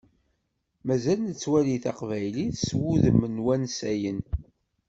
Mazal 0.87 1.19
nettwali 1.21 1.75
taqbaylit 1.83 2.57
s 2.67 2.69
wudem 2.79 3.19
n 3.35 3.41
wansayen. 3.45 4.19